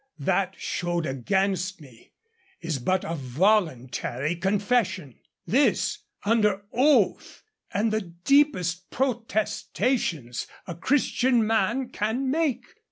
[0.17, 2.13] That showed against me
[2.59, 5.19] is but a voluntary confession.
[5.45, 12.65] This is under oath, and the deepest protestations a Christian man can make.